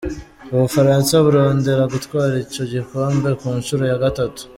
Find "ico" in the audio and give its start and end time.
2.43-2.63